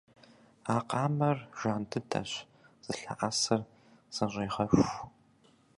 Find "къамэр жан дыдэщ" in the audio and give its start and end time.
0.89-2.31